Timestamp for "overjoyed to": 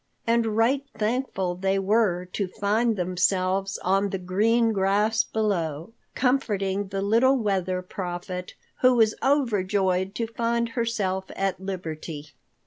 9.21-10.25